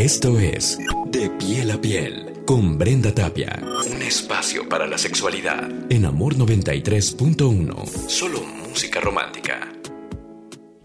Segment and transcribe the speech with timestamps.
[0.00, 0.78] Esto es
[1.08, 3.60] De Piel a Piel con Brenda Tapia.
[3.86, 5.68] Un espacio para la sexualidad.
[5.90, 7.86] En Amor 93.1.
[8.08, 9.79] Solo música romántica.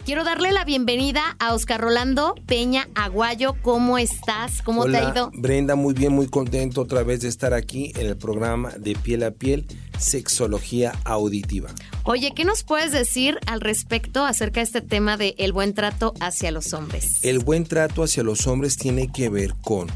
[0.05, 3.55] Quiero darle la bienvenida a Oscar Rolando Peña Aguayo.
[3.63, 4.61] ¿Cómo estás?
[4.61, 5.31] ¿Cómo te ha ido?
[5.33, 9.23] Brenda, muy bien, muy contento otra vez de estar aquí en el programa de Piel
[9.23, 9.65] a Piel,
[9.97, 11.71] Sexología Auditiva.
[12.03, 16.13] Oye, ¿qué nos puedes decir al respecto acerca de este tema de el buen trato
[16.19, 17.23] hacia los hombres?
[17.23, 19.87] El buen trato hacia los hombres tiene que ver con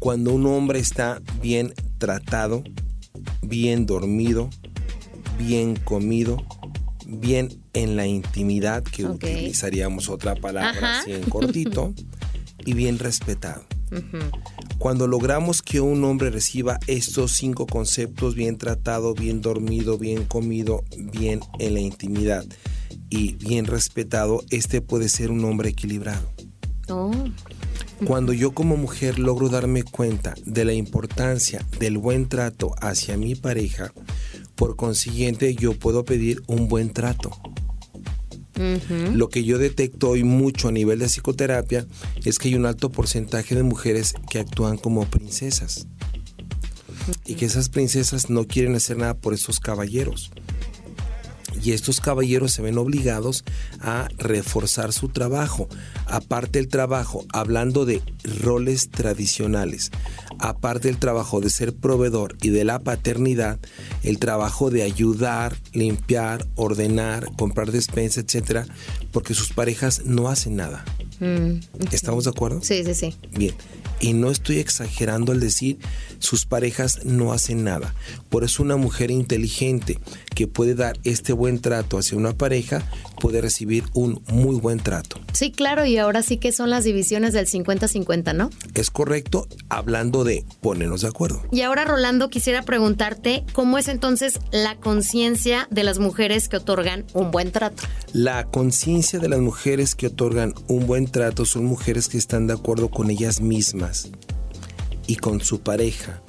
[0.00, 2.64] cuando un hombre está bien tratado,
[3.42, 4.50] bien dormido,
[5.38, 6.44] bien comido,
[7.06, 11.92] bien en la intimidad, que utilizaríamos otra palabra así en cortito,
[12.64, 13.64] y bien respetado.
[14.78, 20.84] Cuando logramos que un hombre reciba estos cinco conceptos, bien tratado, bien dormido, bien comido,
[20.96, 22.44] bien en la intimidad
[23.10, 26.32] y bien respetado, este puede ser un hombre equilibrado.
[26.88, 27.12] Oh.
[28.06, 33.34] Cuando yo como mujer logro darme cuenta de la importancia del buen trato hacia mi
[33.34, 33.92] pareja,
[34.54, 37.30] por consiguiente, yo puedo pedir un buen trato.
[39.14, 41.86] Lo que yo detecto hoy mucho a nivel de psicoterapia
[42.24, 45.86] es que hay un alto porcentaje de mujeres que actúan como princesas.
[47.24, 50.30] Y que esas princesas no quieren hacer nada por esos caballeros
[51.62, 53.44] y estos caballeros se ven obligados
[53.80, 55.68] a reforzar su trabajo.
[56.06, 58.02] Aparte del trabajo, hablando de
[58.42, 59.90] roles tradicionales,
[60.38, 63.58] aparte del trabajo de ser proveedor y de la paternidad,
[64.02, 68.66] el trabajo de ayudar, limpiar, ordenar, comprar despensa, etcétera,
[69.12, 70.84] porque sus parejas no hacen nada.
[71.20, 71.60] Mm,
[71.92, 72.60] ¿Estamos de acuerdo?
[72.62, 73.14] Sí, sí, sí.
[73.32, 73.54] Bien.
[74.00, 75.78] Y no estoy exagerando al decir
[76.18, 77.94] sus parejas no hacen nada.
[78.28, 79.98] Por eso una mujer inteligente
[80.34, 85.18] que puede dar este buen trato hacia una pareja puede recibir un muy buen trato.
[85.32, 88.50] Sí, claro, y ahora sí que son las divisiones del 50-50, ¿no?
[88.74, 91.42] Es correcto, hablando de ponernos de acuerdo.
[91.50, 97.04] Y ahora, Rolando, quisiera preguntarte cómo es entonces la conciencia de las mujeres que otorgan
[97.12, 97.82] un buen trato.
[98.12, 102.54] La conciencia de las mujeres que otorgan un buen trato son mujeres que están de
[102.54, 104.10] acuerdo con ellas mismas
[105.06, 106.20] y con su pareja,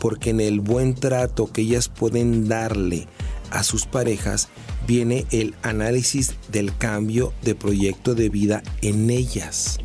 [0.00, 3.06] porque en el buen trato que ellas pueden darle
[3.50, 4.48] a sus parejas
[4.86, 9.78] viene el análisis del cambio de proyecto de vida en ellas.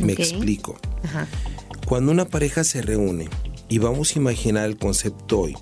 [0.00, 0.78] Me explico.
[1.86, 3.28] Cuando una pareja se reúne
[3.68, 5.56] y vamos a imaginar el concepto hoy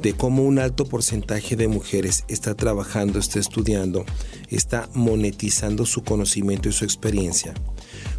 [0.00, 4.04] de cómo un alto porcentaje de mujeres está trabajando, está estudiando,
[4.48, 7.54] está monetizando su conocimiento y su experiencia,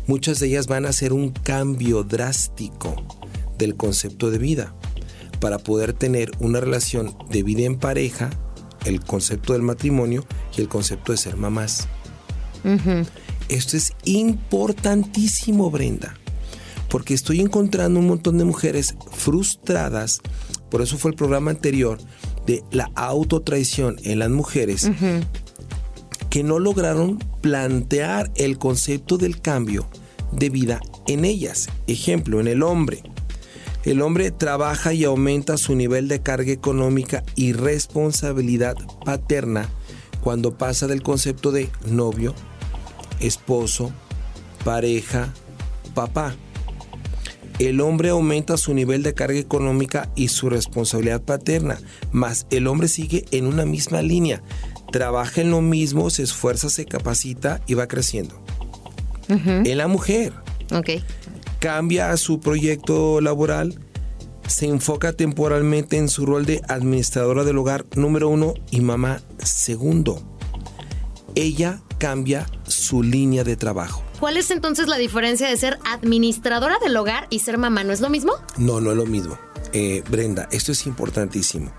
[0.07, 2.95] muchas de ellas van a hacer un cambio drástico
[3.57, 4.75] del concepto de vida
[5.39, 8.29] para poder tener una relación de vida en pareja
[8.85, 10.25] el concepto del matrimonio
[10.55, 11.87] y el concepto de ser mamás.
[13.47, 16.15] Esto es importantísimo, Brenda,
[16.89, 20.21] porque estoy encontrando un montón de mujeres frustradas,
[20.69, 21.99] por eso fue el programa anterior,
[22.45, 24.91] de la autotraición en las mujeres,
[26.29, 29.87] que no lograron plantear el concepto del cambio
[30.31, 31.69] de vida en ellas.
[31.87, 33.03] Ejemplo, en el hombre
[33.85, 38.75] el hombre trabaja y aumenta su nivel de carga económica y responsabilidad
[39.05, 39.69] paterna
[40.21, 42.35] cuando pasa del concepto de novio,
[43.21, 43.91] esposo,
[44.65, 45.33] pareja,
[45.95, 46.35] papá.
[47.57, 51.77] El hombre aumenta su nivel de carga económica y su responsabilidad paterna,
[52.11, 54.41] mas el hombre sigue en una misma línea.
[54.91, 58.41] Trabaja en lo mismo, se esfuerza, se capacita y va creciendo.
[59.29, 60.33] En la mujer.
[60.71, 61.03] Okay
[61.59, 63.79] cambia su proyecto laboral,
[64.47, 70.23] se enfoca temporalmente en su rol de administradora del hogar número uno y mamá segundo.
[71.35, 74.03] Ella cambia su línea de trabajo.
[74.19, 77.83] ¿Cuál es entonces la diferencia de ser administradora del hogar y ser mamá?
[77.83, 78.33] ¿No es lo mismo?
[78.57, 79.37] No, no es lo mismo.
[79.71, 81.71] Eh, Brenda, esto es importantísimo.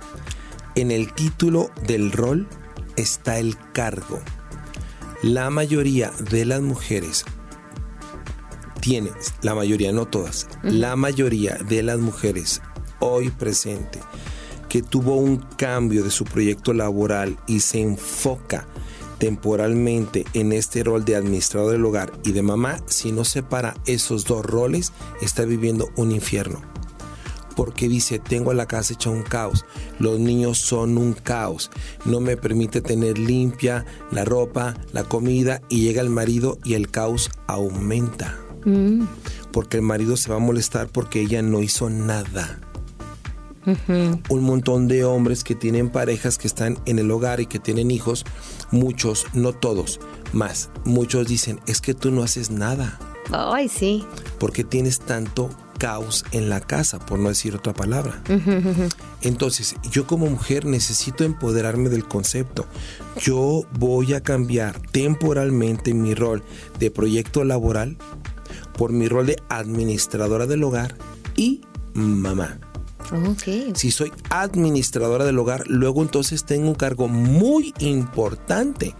[0.77, 2.49] En el título del rol
[2.97, 4.21] está el cargo.
[5.23, 7.25] La mayoría de las mujeres
[8.81, 9.11] tiene,
[9.43, 12.63] la mayoría, no todas, la mayoría de las mujeres
[13.01, 14.01] hoy presente
[14.71, 18.67] que tuvo un cambio de su proyecto laboral y se enfoca
[19.19, 24.25] temporalmente en este rol de administrador del hogar y de mamá, si no separa esos
[24.25, 26.63] dos roles, está viviendo un infierno.
[27.57, 29.67] Porque dice, tengo la casa hecha un caos,
[29.99, 31.71] los niños son un caos,
[32.07, 36.91] no me permite tener limpia la ropa, la comida y llega el marido y el
[36.91, 38.39] caos aumenta.
[38.65, 39.05] Mm.
[39.53, 42.61] Porque el marido se va a molestar porque ella no hizo nada.
[44.29, 47.91] Un montón de hombres que tienen parejas que están en el hogar y que tienen
[47.91, 48.25] hijos,
[48.71, 50.01] muchos, no todos,
[50.33, 52.99] más, muchos dicen, es que tú no haces nada.
[53.31, 54.05] Ay, sí.
[54.39, 58.23] Porque tienes tanto caos en la casa, por no decir otra palabra.
[59.23, 62.67] Entonces, yo como mujer necesito empoderarme del concepto.
[63.19, 66.43] Yo voy a cambiar temporalmente mi rol
[66.79, 67.97] de proyecto laboral
[68.81, 70.97] por mi rol de administradora del hogar
[71.37, 71.61] y
[71.93, 72.59] mamá.
[73.75, 78.95] Si soy administradora del hogar, luego entonces tengo un cargo muy importante,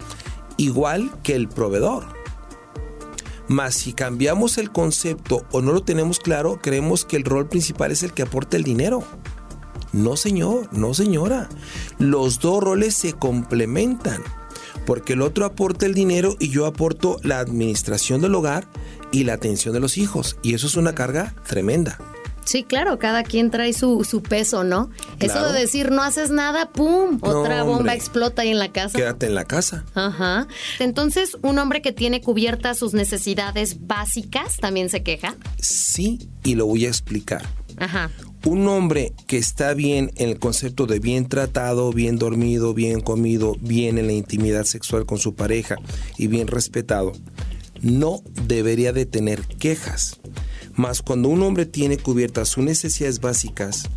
[0.59, 2.05] igual que el proveedor.
[3.49, 7.91] Mas si cambiamos el concepto o no lo tenemos claro, creemos que el rol principal
[7.91, 9.03] es el que aporta el dinero.
[9.95, 11.49] No, señor, no, señora.
[11.99, 14.23] Los dos roles se complementan,
[14.85, 18.69] porque el otro aporta el dinero y yo aporto la administración del hogar
[19.13, 20.37] y la atención de los hijos.
[20.43, 21.99] Y eso es una carga tremenda.
[22.45, 24.91] Sí, claro, cada quien trae su, su peso, ¿no?
[25.21, 27.19] Eso de decir no haces nada, ¡pum!
[27.21, 28.99] Otra bomba explota ahí en la casa.
[28.99, 29.85] Quédate en la casa.
[29.95, 30.49] Ajá.
[30.79, 35.37] Entonces, ¿un hombre que tiene cubiertas sus necesidades básicas también se queja?
[35.59, 37.47] Sí, y lo voy a explicar.
[37.77, 38.11] Ajá.
[38.45, 43.57] Un hombre que está bien en el concepto de bien tratado, bien dormido, bien comido,
[43.61, 45.77] bien en la intimidad sexual con su pareja
[46.17, 47.13] y bien respetado,
[47.83, 50.21] no debería de tener quejas.
[50.75, 53.89] Mas cuando un hombre tiene cubiertas sus necesidades básicas,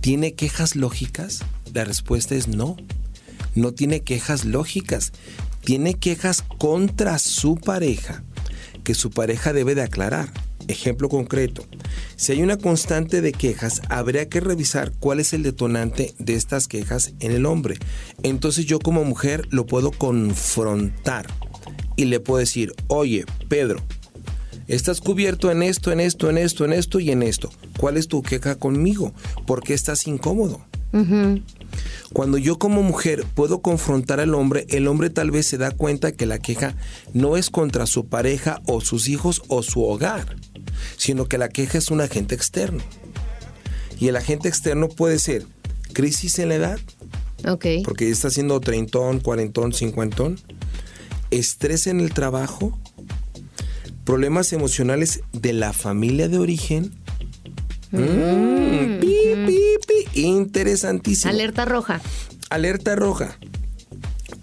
[0.00, 1.40] ¿tiene quejas lógicas?
[1.72, 2.76] La respuesta es no.
[3.54, 5.12] No tiene quejas lógicas.
[5.64, 8.22] Tiene quejas contra su pareja,
[8.84, 10.32] que su pareja debe de aclarar.
[10.66, 11.64] Ejemplo concreto.
[12.16, 16.68] Si hay una constante de quejas, habría que revisar cuál es el detonante de estas
[16.68, 17.78] quejas en el hombre.
[18.22, 21.26] Entonces yo como mujer lo puedo confrontar
[21.98, 23.82] y le puedo decir, oye, Pedro,
[24.68, 27.50] Estás cubierto en esto, en esto, en esto, en esto y en esto.
[27.78, 29.14] ¿Cuál es tu queja conmigo?
[29.46, 30.60] ¿Por qué estás incómodo?
[32.12, 36.12] Cuando yo como mujer puedo confrontar al hombre, el hombre tal vez se da cuenta
[36.12, 36.74] que la queja
[37.14, 40.36] no es contra su pareja o sus hijos o su hogar,
[40.98, 42.82] sino que la queja es un agente externo.
[43.98, 45.46] Y el agente externo puede ser
[45.94, 46.80] crisis en la edad,
[47.46, 47.82] okay.
[47.84, 50.38] porque está haciendo treintón, cuarentón, cincuentón,
[51.30, 52.78] estrés en el trabajo,
[54.04, 56.94] problemas emocionales de la familia de origen.
[57.90, 59.00] Mm.
[60.14, 61.30] Interesantísimo.
[61.30, 62.00] Alerta roja.
[62.50, 63.38] Alerta roja.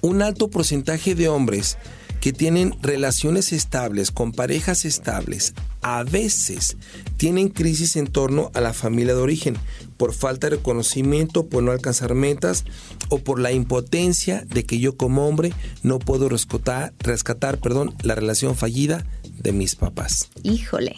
[0.01, 1.77] Un alto porcentaje de hombres
[2.21, 5.53] que tienen relaciones estables, con parejas estables,
[5.87, 6.77] a veces
[7.15, 9.55] tienen crisis en torno a la familia de origen,
[9.97, 12.65] por falta de reconocimiento, por no alcanzar metas
[13.09, 15.53] o por la impotencia de que yo como hombre
[15.83, 19.05] no puedo rescatar, rescatar perdón, la relación fallida
[19.37, 20.29] de mis papás.
[20.41, 20.95] Híjole.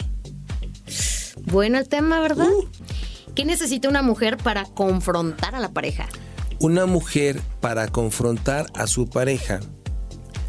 [1.44, 2.48] Bueno el tema, ¿verdad?
[2.48, 2.66] Uh.
[3.36, 6.08] ¿Qué necesita una mujer para confrontar a la pareja?
[6.60, 9.60] Una mujer para confrontar a su pareja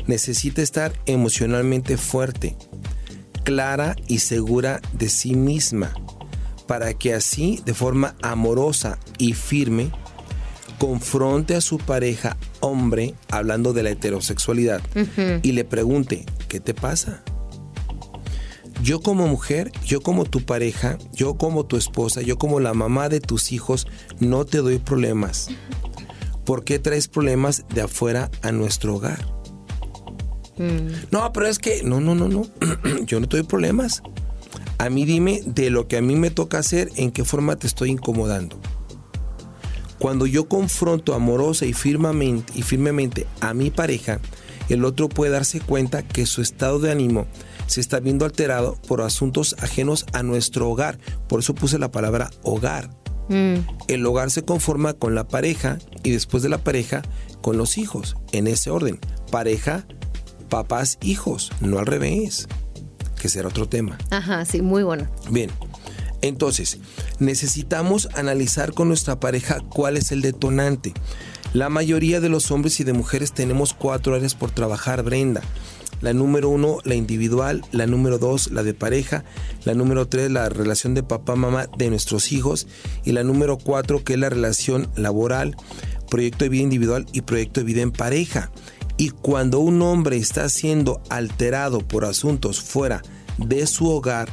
[0.06, 2.56] necesita estar emocionalmente fuerte,
[3.44, 5.92] clara y segura de sí misma,
[6.66, 9.90] para que así, de forma amorosa y firme,
[10.78, 14.80] confronte a su pareja hombre, hablando de la heterosexualidad,
[15.42, 17.22] y le pregunte, ¿qué te pasa?
[18.82, 23.08] yo como mujer, yo como tu pareja, yo como tu esposa, yo como la mamá
[23.08, 23.86] de tus hijos,
[24.20, 25.48] no te doy problemas.
[26.44, 29.37] ¿Por qué traes problemas de afuera a nuestro hogar?
[30.58, 31.10] Mm.
[31.10, 32.46] No, pero es que, no, no, no, no,
[33.06, 34.02] yo no te doy problemas.
[34.78, 37.66] A mí dime de lo que a mí me toca hacer, en qué forma te
[37.66, 38.60] estoy incomodando.
[39.98, 44.20] Cuando yo confronto amorosa y firmemente, y firmemente a mi pareja,
[44.68, 47.26] el otro puede darse cuenta que su estado de ánimo
[47.66, 50.98] se está viendo alterado por asuntos ajenos a nuestro hogar.
[51.28, 52.90] Por eso puse la palabra hogar.
[53.28, 53.56] Mm.
[53.88, 57.02] El hogar se conforma con la pareja y después de la pareja
[57.42, 58.98] con los hijos, en ese orden.
[59.30, 59.86] Pareja,
[60.48, 62.48] papás, hijos, no al revés,
[63.20, 63.98] que será otro tema.
[64.10, 65.06] Ajá, sí, muy bueno.
[65.30, 65.50] Bien,
[66.20, 66.78] entonces,
[67.18, 70.92] necesitamos analizar con nuestra pareja cuál es el detonante.
[71.52, 75.42] La mayoría de los hombres y de mujeres tenemos cuatro áreas por trabajar, Brenda.
[76.00, 77.62] La número uno, la individual.
[77.72, 79.24] La número dos, la de pareja.
[79.64, 82.66] La número tres, la relación de papá-mamá de nuestros hijos.
[83.04, 85.56] Y la número cuatro, que es la relación laboral,
[86.10, 88.50] proyecto de vida individual y proyecto de vida en pareja.
[89.00, 93.00] Y cuando un hombre está siendo alterado por asuntos fuera
[93.38, 94.28] de su hogar,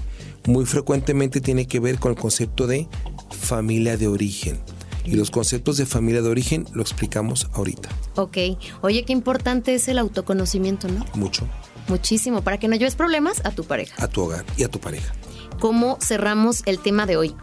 [0.48, 2.88] muy frecuentemente tiene que ver con el concepto de
[3.30, 4.60] familia de origen.
[5.04, 7.90] Y los conceptos de familia de origen lo explicamos ahorita.
[8.16, 8.38] Ok.
[8.82, 11.06] Oye, qué importante es el autoconocimiento, ¿no?
[11.14, 11.48] Mucho.
[11.88, 14.04] Muchísimo, para que no lleves problemas a tu pareja.
[14.04, 15.14] A tu hogar y a tu pareja.
[15.60, 17.36] ¿Cómo cerramos el tema de hoy?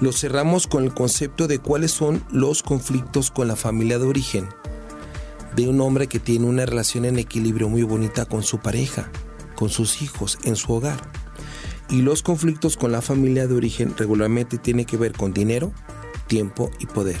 [0.00, 4.48] Lo cerramos con el concepto de cuáles son los conflictos con la familia de origen
[5.58, 9.10] de un hombre que tiene una relación en equilibrio muy bonita con su pareja,
[9.56, 11.00] con sus hijos, en su hogar.
[11.90, 15.72] Y los conflictos con la familia de origen regularmente tienen que ver con dinero,
[16.28, 17.20] tiempo y poder.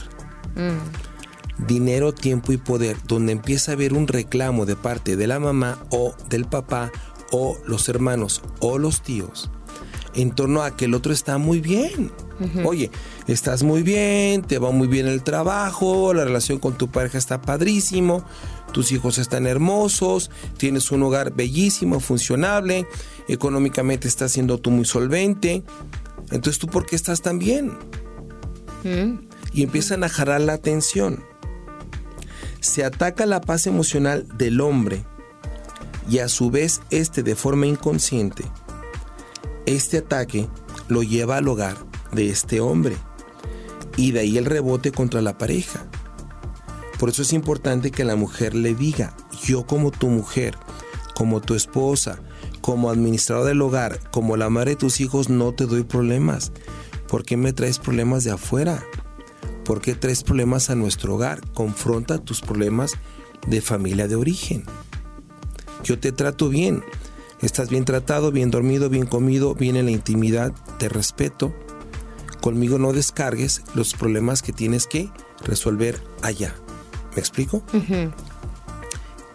[0.54, 1.66] Mm.
[1.66, 5.84] Dinero, tiempo y poder, donde empieza a haber un reclamo de parte de la mamá
[5.90, 6.92] o del papá
[7.32, 9.50] o los hermanos o los tíos
[10.14, 12.10] en torno a que el otro está muy bien.
[12.64, 12.90] Oye,
[13.26, 17.42] estás muy bien, te va muy bien el trabajo, la relación con tu pareja está
[17.42, 18.24] padrísimo,
[18.72, 22.86] tus hijos están hermosos, tienes un hogar bellísimo, funcionable,
[23.26, 25.64] económicamente estás siendo tú muy solvente.
[26.30, 27.72] Entonces, ¿tú por qué estás tan bien?
[28.84, 29.26] Mm.
[29.52, 31.24] Y empiezan a jalar la atención.
[32.60, 35.04] Se ataca la paz emocional del hombre
[36.08, 38.44] y a su vez este de forma inconsciente.
[39.68, 40.48] Este ataque
[40.88, 41.76] lo lleva al hogar
[42.10, 42.96] de este hombre
[43.98, 45.86] y de ahí el rebote contra la pareja.
[46.98, 50.56] Por eso es importante que la mujer le diga, yo como tu mujer,
[51.14, 52.18] como tu esposa,
[52.62, 56.50] como administrador del hogar, como la madre de tus hijos, no te doy problemas.
[57.06, 58.82] ¿Por qué me traes problemas de afuera?
[59.66, 61.42] ¿Por qué traes problemas a nuestro hogar?
[61.52, 62.92] Confronta tus problemas
[63.46, 64.64] de familia de origen.
[65.84, 66.82] Yo te trato bien.
[67.40, 71.54] Estás bien tratado, bien dormido, bien comido, bien en la intimidad, te respeto.
[72.40, 75.10] Conmigo no descargues los problemas que tienes que
[75.44, 76.54] resolver allá.
[77.14, 77.62] ¿Me explico?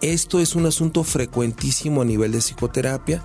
[0.01, 3.23] Esto es un asunto frecuentísimo a nivel de psicoterapia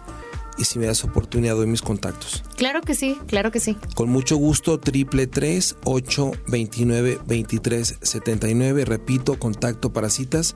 [0.58, 2.42] y si me das oportunidad doy mis contactos.
[2.56, 3.76] Claro que sí, claro que sí.
[3.94, 8.84] Con mucho gusto, triple tres ocho veintinueve veintitrés setenta y nueve.
[8.84, 10.54] Repito, contacto para citas,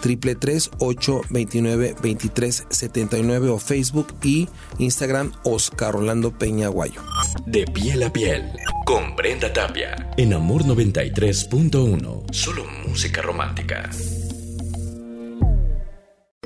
[0.00, 6.68] triple tres ocho veintinueve veintitrés setenta y nueve o Facebook y Instagram Oscar Orlando Peña
[6.68, 7.02] Guayo.
[7.46, 8.50] De piel a piel,
[8.84, 12.32] con Brenda Tapia, en Amor 93.1.
[12.32, 13.90] Solo música romántica.